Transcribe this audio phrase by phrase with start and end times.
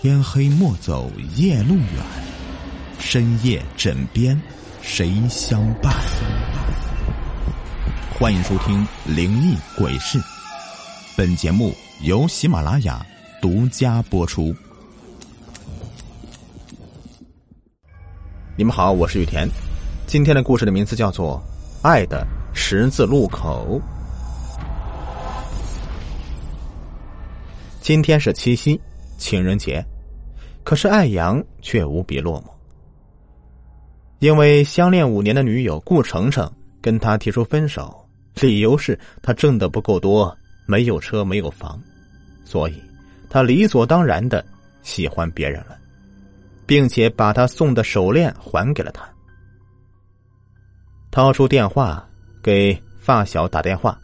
[0.00, 2.04] 天黑莫走夜路远，
[3.00, 4.40] 深夜枕边
[4.80, 5.92] 谁相伴？
[8.16, 10.16] 欢迎收听《灵异鬼事》，
[11.16, 13.04] 本节目由喜马拉雅
[13.42, 14.54] 独家播出。
[18.56, 19.48] 你们好，我是雨田。
[20.06, 21.42] 今天的故事的名字叫做
[21.88, 22.24] 《爱的
[22.54, 23.80] 十字路口》。
[27.80, 28.80] 今天是七夕，
[29.18, 29.84] 情人节，
[30.64, 32.50] 可是艾阳却无比落寞，
[34.20, 36.50] 因为相恋五年的女友顾程程
[36.80, 38.08] 跟他提出分手，
[38.40, 40.34] 理由是他挣的不够多，
[40.66, 41.78] 没有车，没有房，
[42.44, 42.82] 所以
[43.28, 44.42] 他理所当然的
[44.82, 45.76] 喜欢别人了，
[46.64, 49.06] 并且把他送的手链还给了他。
[51.10, 52.08] 掏出电话
[52.42, 53.98] 给发小打电话：“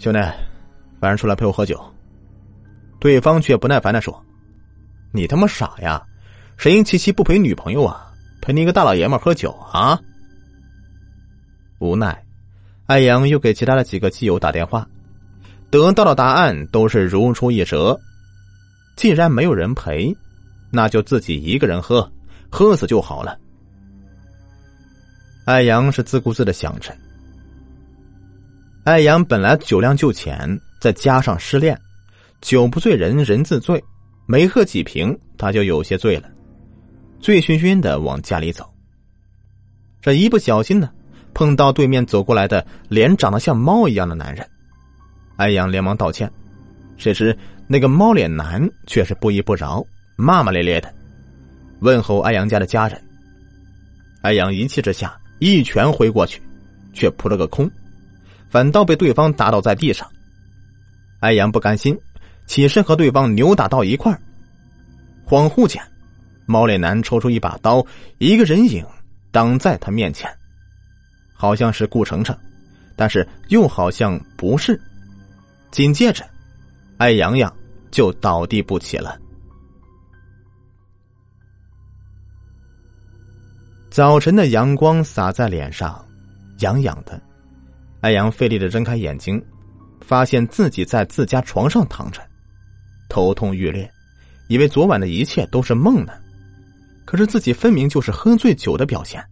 [0.00, 0.18] 兄弟，
[1.00, 1.78] 晚上出来陪我喝酒。”
[3.04, 4.24] 对方却不耐烦的说
[5.12, 6.02] ：“你他妈傻呀！
[6.56, 8.10] 谁七夕不陪女朋友啊？
[8.40, 10.00] 陪你一个大老爷们喝酒啊？”
[11.80, 12.24] 无奈，
[12.86, 14.88] 艾阳又给其他的几个基友打电话，
[15.68, 18.00] 得到的答案都是如出一辙。
[18.96, 20.16] 既然没有人陪，
[20.70, 22.10] 那就自己一个人喝，
[22.48, 23.36] 喝死就好了。
[25.44, 26.90] 艾阳是自顾自的想着。
[28.84, 31.78] 艾阳本来酒量就浅，再加上失恋。
[32.40, 33.82] 酒不醉人人自醉，
[34.26, 36.28] 没喝几瓶他就有些醉了，
[37.20, 38.68] 醉醺醺的往家里走。
[40.00, 40.90] 这一不小心呢，
[41.32, 44.46] 碰到对面走过来的脸长得像猫一样的男人，
[45.36, 46.30] 艾阳连忙道歉，
[46.98, 49.82] 谁知那个猫脸男却是不依不饶，
[50.16, 50.94] 骂骂咧咧的
[51.80, 53.02] 问候艾阳家的家人。
[54.20, 56.42] 艾阳一气之下一拳挥过去，
[56.92, 57.70] 却扑了个空，
[58.50, 60.06] 反倒被对方打倒在地上。
[61.20, 61.98] 艾阳不甘心。
[62.46, 64.12] 起身和对方扭打到一块，
[65.26, 65.82] 恍惚间，
[66.46, 67.84] 猫脸男抽出一把刀，
[68.18, 68.84] 一个人影
[69.32, 70.30] 挡在他面前，
[71.32, 72.36] 好像是顾程程，
[72.96, 74.80] 但是又好像不是。
[75.70, 76.24] 紧接着，
[76.98, 77.52] 艾阳阳
[77.90, 79.18] 就倒地不起了。
[83.90, 86.04] 早晨的阳光洒在脸上，
[86.58, 87.20] 痒痒的。
[88.00, 89.42] 艾阳费力的睁开眼睛，
[90.00, 92.20] 发现自己在自家床上躺着。
[93.14, 93.88] 头痛欲裂，
[94.48, 96.12] 以为昨晚的一切都是梦呢，
[97.04, 99.24] 可是自己分明就是喝醉酒的表现。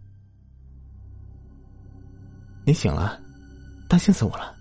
[2.65, 3.19] 你醒了，
[3.89, 4.55] 担心死我了。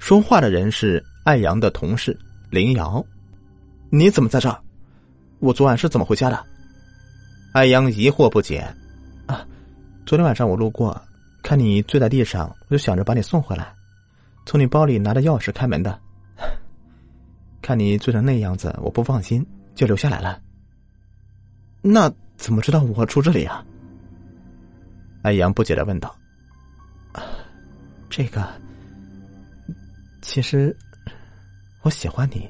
[0.00, 2.18] 说话的人是艾阳的同事
[2.50, 3.06] 林瑶，
[3.88, 4.60] 你怎么在这儿？
[5.38, 6.44] 我昨晚是怎么回家的？
[7.52, 8.66] 艾阳疑惑不解。
[9.26, 9.46] 啊，
[10.04, 11.00] 昨天晚上我路过，
[11.40, 13.72] 看你醉在地上，我就想着把你送回来，
[14.44, 16.00] 从你包里拿着钥匙开门的。
[17.64, 19.42] 看你醉成那样子，我不放心，
[19.74, 20.38] 就留下来了。
[21.80, 23.64] 那怎么知道我住这里啊？
[25.22, 26.14] 艾阳不解的问道。
[28.10, 28.46] 这个，
[30.20, 30.76] 其实
[31.80, 32.46] 我喜欢你，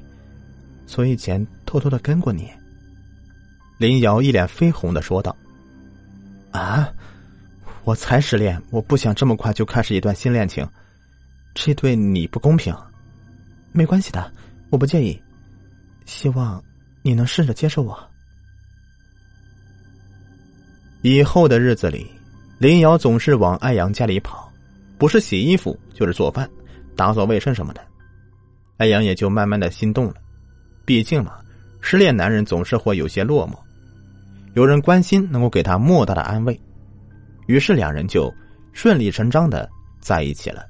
[0.85, 2.51] 所以以前偷偷的跟过你。
[3.77, 5.33] 林瑶一脸绯红的说道。
[6.51, 6.91] 啊，
[7.85, 10.67] 我才失恋，我不想这么快就开始一段新恋情，
[11.53, 12.75] 这对你不公平。
[13.71, 14.29] 没关系的。
[14.69, 15.19] 我不介意，
[16.05, 16.61] 希望
[17.01, 17.97] 你能试着接受我。
[21.01, 22.09] 以后的日子里，
[22.57, 24.51] 林瑶总是往艾阳家里跑，
[24.97, 26.49] 不是洗衣服就是做饭、
[26.95, 27.81] 打扫卫生什么的。
[28.77, 30.15] 艾阳也就慢慢的心动了，
[30.83, 31.39] 毕竟嘛，
[31.79, 33.55] 失恋男人总是会有些落寞，
[34.55, 36.59] 有人关心能够给他莫大的安慰，
[37.45, 38.33] 于是两人就
[38.73, 39.69] 顺理成章的
[40.01, 40.65] 在一起了。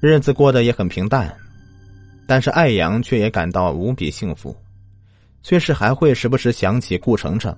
[0.00, 1.34] 日子过得也很平淡。
[2.26, 4.56] 但是艾阳却也感到无比幸福，
[5.42, 7.54] 却是还会时不时想起顾程程。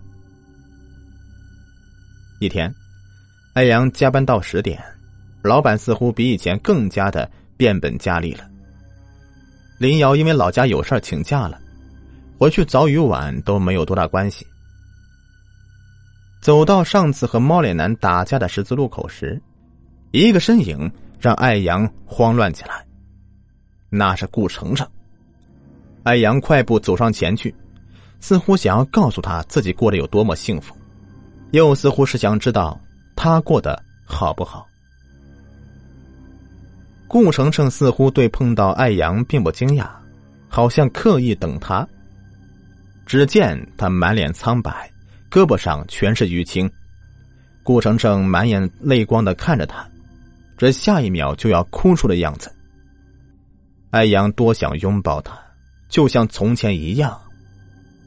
[2.40, 2.72] 一天，
[3.54, 4.82] 艾阳加班到十点，
[5.42, 8.48] 老板似乎比以前更加的变本加厉了。
[9.78, 11.60] 林瑶因为老家有事请假了，
[12.38, 14.46] 回去早与晚都没有多大关系。
[16.42, 19.40] 走到上次和猫脸男打架的十字路口时，
[20.12, 20.90] 一个身影
[21.20, 22.85] 让艾阳慌乱起来。
[23.90, 24.86] 那是顾程程。
[26.02, 27.54] 艾阳快步走上前去，
[28.20, 30.74] 似乎想要告诉他自己过得有多么幸福，
[31.50, 32.80] 又似乎是想知道
[33.14, 34.66] 他过得好不好。
[37.08, 39.88] 顾程程似乎对碰到艾阳并不惊讶，
[40.48, 41.86] 好像刻意等他。
[43.06, 44.90] 只见他满脸苍白，
[45.30, 46.68] 胳膊上全是淤青。
[47.62, 49.88] 顾程程满眼泪光的看着他，
[50.56, 52.52] 这下一秒就要哭出的样子。
[53.96, 55.34] 艾阳多想拥抱他，
[55.88, 57.18] 就像从前一样。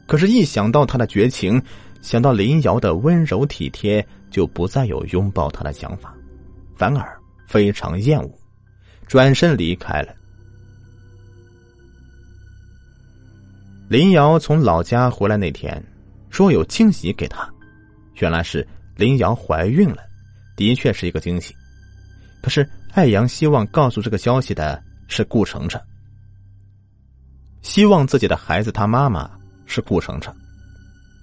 [0.05, 1.59] 可是，一想到他的绝情，
[1.99, 6.13] 想到林瑶的温柔体贴，就不再有拥抱他的想法，
[6.75, 8.31] 反而非常厌恶，
[9.07, 10.13] 转身离开了。
[13.87, 15.83] 林瑶从老家回来那天，
[16.29, 17.49] 说有惊喜给他，
[18.19, 20.03] 原来是林瑶怀孕了，
[20.55, 21.55] 的确是一个惊喜。
[22.43, 25.81] 可是艾阳希望告诉这个消息的是顾程程，
[27.61, 29.29] 希望自己的孩子他妈妈
[29.65, 30.33] 是顾程程，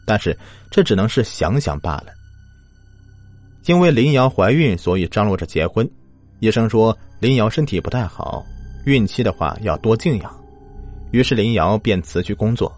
[0.04, 0.36] 但是
[0.70, 2.12] 这只能是想想罢了。
[3.64, 5.88] 因为林瑶怀孕，所以张罗着结婚。
[6.40, 8.44] 医生说林瑶身体不太好，
[8.84, 10.44] 孕期的话要多静养。
[11.12, 12.70] 于是林瑶便辞去工作。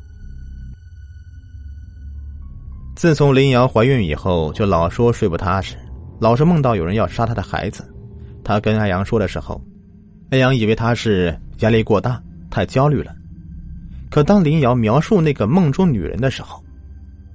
[2.94, 5.76] 自从林瑶怀孕以后，就老说睡不踏实，
[6.20, 7.84] 老是梦到有人要杀她的孩子。
[8.44, 9.61] 她跟艾阳说的时候，
[10.30, 13.14] 艾阳以为他是压力过大，太焦虑了。
[14.10, 16.62] 可当林瑶描述那个梦中女人的时候，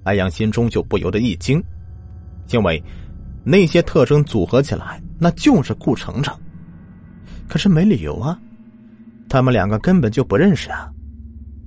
[0.03, 1.63] 艾阳心中就不由得一惊，
[2.51, 2.81] 因为
[3.43, 6.35] 那些特征组合起来，那就是顾程程。
[7.47, 8.39] 可是没理由啊。
[9.27, 10.87] 他们两个根本就不认识啊！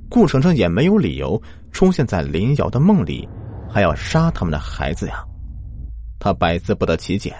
[0.09, 1.41] 顾程程也没有理由
[1.73, 3.29] 出现在林瑶的梦里，
[3.69, 5.25] 还要杀他们的孩子呀！
[6.21, 7.35] 他百思不得其解。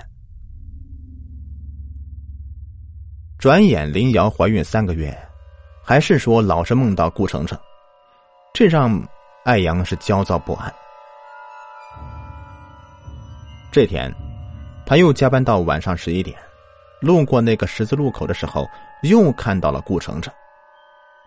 [3.47, 5.17] 转眼林瑶怀孕三个月，
[5.81, 7.57] 还是说老是梦到顾程程，
[8.53, 9.01] 这让
[9.45, 10.75] 艾阳是焦躁不安。
[13.71, 14.13] 这天，
[14.85, 16.37] 他又加班到晚上十一点，
[17.01, 18.69] 路过那个十字路口的时候。
[19.03, 20.35] 又看到了顾程程，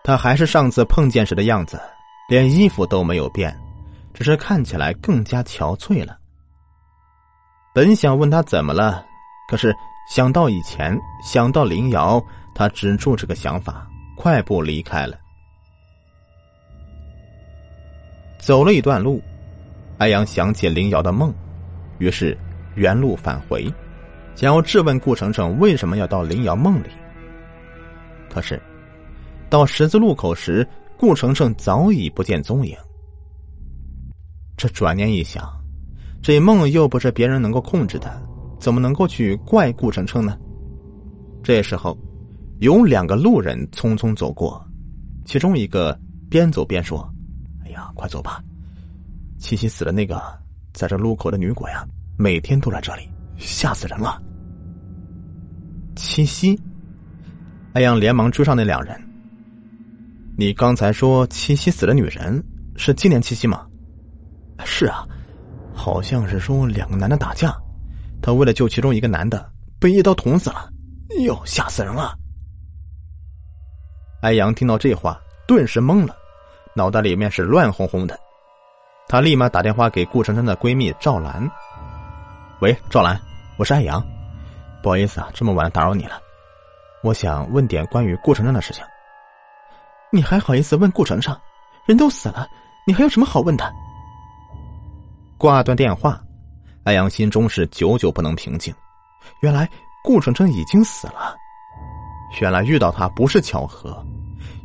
[0.04, 1.80] 他还是上次碰见时的样子，
[2.27, 3.57] 连衣服都没有变，
[4.13, 6.18] 只是看起来更加憔悴了。
[7.74, 9.06] 本想问他怎么了，
[9.50, 9.74] 可是
[10.09, 12.19] 想到以前，想到林瑶，
[12.56, 15.15] 他止住这个想法，快步离开了。
[18.39, 19.21] 走了一段路，
[20.00, 21.31] 艾阳想起林瑶的梦，
[22.00, 22.35] 于是
[22.73, 23.71] 原路返回，
[24.35, 26.89] 想要质问顾程程为什么要到林瑶梦里。
[28.31, 28.59] 可是，
[29.47, 30.67] 到十字路口时，
[30.97, 32.75] 顾程程早已不见踪影。
[34.57, 35.47] 这转念一想，
[36.19, 38.19] 这梦又不是别人能够控制的，
[38.59, 40.38] 怎么能够去怪顾程程呢？
[41.41, 41.97] 这时候，
[42.59, 44.61] 有两个路人匆匆走过，
[45.25, 45.97] 其中一个
[46.29, 47.09] 边走边说
[47.63, 48.44] ：“哎呀，快走吧！
[49.38, 50.21] 七夕死了那个
[50.73, 54.21] 在这路口的女鬼啊，每天都来这里，吓死人了。”
[55.95, 56.59] 七夕。
[57.73, 59.00] 艾阳连忙追上那两人。
[60.35, 62.44] 你刚才说七夕死了女人，
[62.75, 63.65] 是今年七夕吗？
[64.65, 65.07] 是啊，
[65.73, 67.56] 好像是说两个男的打架，
[68.21, 69.50] 他为了救其中一个男的，
[69.80, 70.69] 被一刀捅死了。
[71.12, 72.13] 哎呦，吓死人了！
[74.21, 76.16] 艾阳听到这话，顿时懵了，
[76.75, 78.19] 脑袋里面是乱哄哄的。
[79.07, 81.50] 他立马打电话给顾晨晨的闺蜜赵兰
[82.62, 83.19] ：“喂，赵兰，
[83.57, 84.06] 我是艾阳，
[84.83, 86.21] 不好意思啊，这么晚打扰你了。”
[87.01, 88.83] 我想问点关于顾程程的事情。
[90.12, 91.36] 你还好意思问顾程程？
[91.88, 92.48] 人都死了，
[92.86, 93.71] 你还有什么好问的？
[95.38, 96.21] 挂断电话，
[96.84, 98.74] 艾阳心中是久久不能平静。
[99.42, 99.70] 原来
[100.04, 101.36] 顾程程已经死了，
[102.42, 104.04] 原来遇到他不是巧合，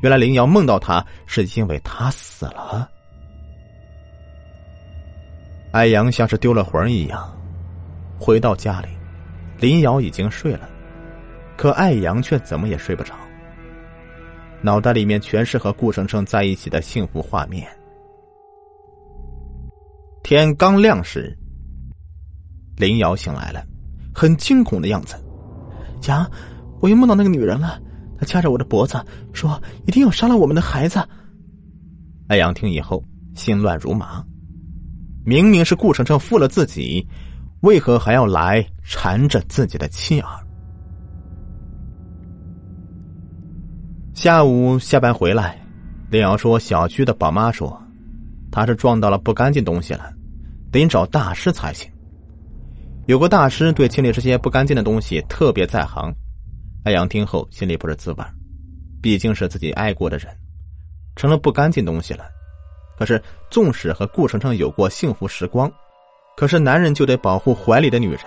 [0.01, 2.89] 原来林瑶梦到他是因为他死了。
[5.73, 7.37] 艾阳像是丢了魂一样，
[8.19, 8.89] 回到家里，
[9.59, 10.71] 林瑶已经睡了。
[11.57, 13.15] 可艾阳却怎么也睡不着，
[14.63, 17.69] 脑袋里面全是和顾程程在一起的幸福画面。
[20.23, 21.37] 天刚亮时，
[22.77, 23.65] 林瑶醒来了，
[24.15, 25.15] 很惊恐的样子。
[26.09, 26.31] 阳，
[26.81, 27.81] 我又梦到那个女人了，
[28.19, 29.03] 她掐着我的脖子，
[29.33, 31.03] 说一定要杀了我们的孩子。
[32.29, 33.03] 艾阳听以后，
[33.35, 34.25] 心乱如麻。
[35.25, 37.07] 明明是顾程程负了自己，
[37.61, 40.29] 为何还要来缠着自己的妻儿？
[44.13, 45.59] 下午下班回来，
[46.11, 47.81] 林瑶说：“小区的宝妈说，
[48.51, 50.13] 她是撞到了不干净东西了，
[50.71, 51.91] 得找大师才行。
[53.07, 56.15] 有个大师对清理这些不干净的东西特别在行。”
[56.85, 58.25] 艾阳听后心里不是滋味
[59.03, 60.35] 毕竟是自己爱过的人，
[61.17, 62.25] 成了不干净东西了。
[62.97, 63.21] 可是
[63.51, 65.71] 纵使和顾程程有过幸福时光，
[66.37, 68.21] 可是男人就得保护怀里的女人，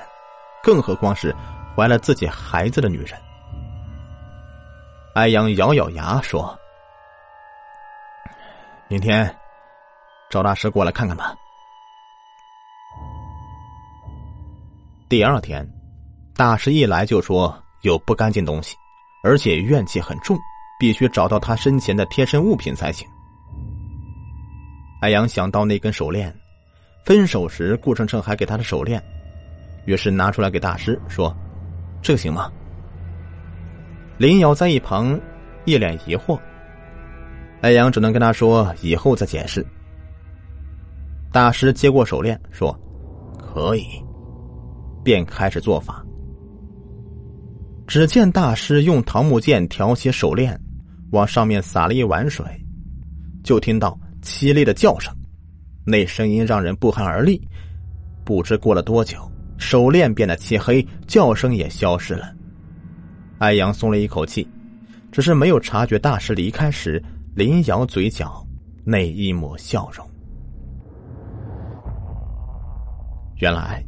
[0.62, 1.36] 更何况是
[1.76, 3.14] 怀了自己孩子的女人。
[5.14, 6.56] 艾阳咬咬牙说
[8.90, 9.36] ：“明天
[10.30, 11.34] 赵大师过来看看吧。”
[15.10, 15.66] 第二天，
[16.36, 18.76] 大师一来就说有不干净东西，
[19.24, 20.38] 而且怨气很重，
[20.78, 23.08] 必须找到他身前的贴身物品才行。
[25.00, 26.36] 艾阳想到那根手链，
[27.06, 29.02] 分手时顾程程还给他的手链，
[29.86, 31.34] 于是拿出来给大师说
[32.04, 32.52] ：“这行吗？”
[34.20, 35.18] 林瑶在一旁
[35.64, 36.38] 一脸疑惑，
[37.62, 39.66] 艾阳只能跟他说：“以后再解释。”
[41.32, 42.78] 大师接过手链说
[43.40, 43.86] ：“可以。”
[45.08, 46.06] 便开始做法。
[47.88, 50.60] 只见大师用桃木剑挑起手链。
[51.12, 52.46] 往上面洒了一碗水，
[53.42, 55.16] 就听到凄厉的叫声，
[55.86, 57.42] 那声音让人不寒而栗。
[58.26, 59.18] 不知过了多久，
[59.58, 62.36] 手链变得漆黑，叫声也消失了。
[63.38, 64.46] 艾阳松了一口气，
[65.10, 67.02] 只是没有察觉大师离开时，
[67.34, 68.46] 林瑶嘴角
[68.84, 70.06] 那一抹笑容。
[73.38, 73.82] 原来，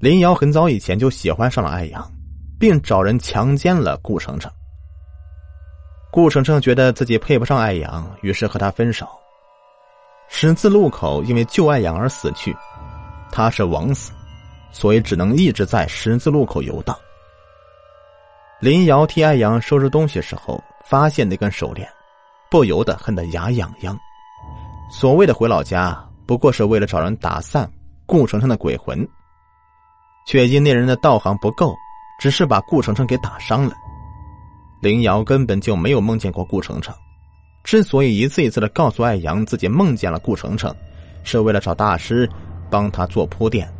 [0.00, 2.10] 林瑶很早以前就喜欢上了艾阳，
[2.58, 4.50] 并找人强奸了顾程程。
[6.10, 9.06] 顾程程觉得自己配不上艾阳，于是和他分手。
[10.26, 12.56] 十字路口因为救艾阳而死去，
[13.30, 14.10] 他是枉死，
[14.72, 16.96] 所以只能一直在十字路口游荡。
[18.58, 21.86] 林瑶替艾阳收拾东西时候，发现那根手链，
[22.50, 23.94] 不由得恨得牙痒痒。
[24.90, 27.70] 所谓的回老家，不过是为了找人打散
[28.06, 29.06] 顾程程的鬼魂，
[30.26, 31.74] 却因那人的道行不够，
[32.20, 33.72] 只是把顾程程给打伤了。
[34.80, 36.94] 林瑶根本就没有梦见过顾程程，
[37.64, 40.74] 之所以一次一次的告诉艾阳自己梦见了顾程程，
[41.22, 42.28] 是为了找大师
[42.70, 43.70] 帮他做铺垫，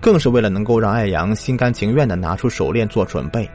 [0.00, 3.48] 更是为了能够让艾阳心甘情愿的拿出手链做准备。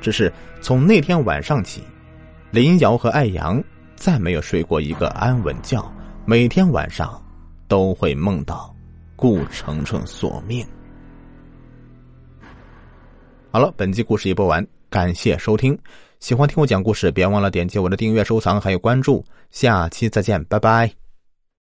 [0.00, 1.82] 只是从那天晚上起，
[2.50, 3.62] 林瑶和艾阳
[3.94, 5.84] 再没有睡过一个安稳觉，
[6.24, 7.22] 每天晚上
[7.68, 8.74] 都会梦到
[9.14, 10.66] 顾程程索命。
[13.54, 14.66] 好了，本期故事已播完。
[14.90, 15.78] 感谢收听，
[16.18, 19.24] 喜欢听我讲故事，别忘了点击我的订阅、收藏还有关注。
[19.52, 21.03] 下期再见，拜拜。